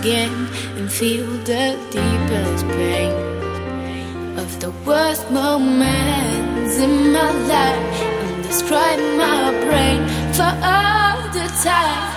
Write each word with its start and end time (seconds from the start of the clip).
again 0.00 0.32
and 0.76 0.90
feel 0.90 1.26
the 1.44 1.76
deepest 1.90 2.64
pain 2.78 3.12
of 4.38 4.60
the 4.60 4.70
worst 4.86 5.28
moments 5.30 6.76
in 6.78 7.12
my 7.12 7.30
life 7.54 8.00
and 8.24 8.42
describe 8.44 9.00
my 9.16 9.50
brain 9.64 10.00
for 10.36 10.52
all 10.74 11.20
the 11.32 11.46
time. 11.64 12.07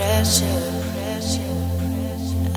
Pressure. 0.00 0.62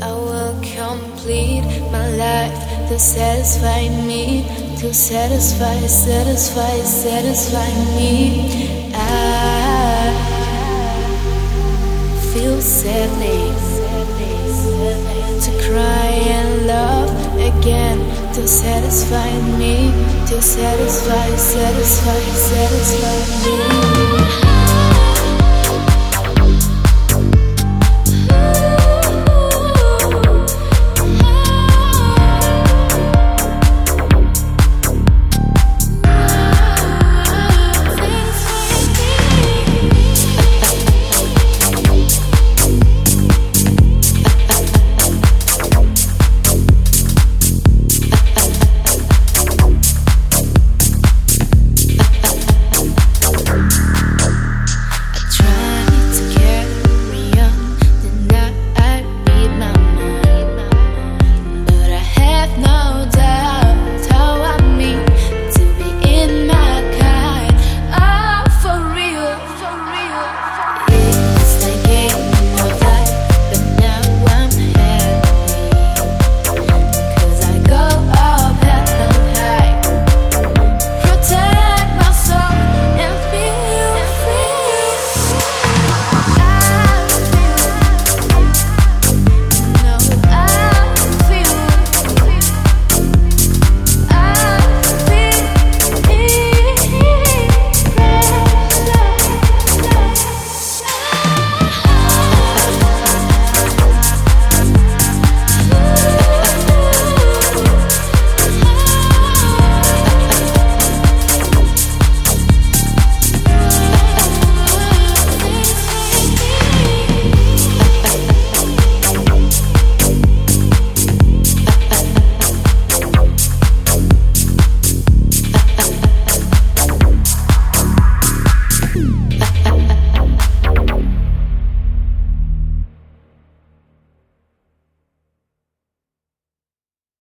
I 0.02 0.11
will 0.27 0.55
complete 0.80 1.67
my 1.91 2.08
life 2.16 2.55
to 2.89 2.97
satisfy 2.97 3.81
me, 4.08 4.44
to 4.80 4.94
satisfy, 4.94 5.75
satisfy, 5.88 6.75
satisfy 7.03 7.69
me. 7.97 8.13
I 8.95 10.11
feel 12.31 12.61
sadly 12.61 13.44
to 15.45 15.52
cry 15.67 16.09
and 16.38 16.67
love 16.67 17.11
again, 17.52 18.00
to 18.35 18.47
satisfy 18.47 19.31
me, 19.59 19.91
to 20.30 20.41
satisfy, 20.41 21.28
satisfy, 21.35 22.19
satisfy 22.50 23.17
me. 23.45 23.92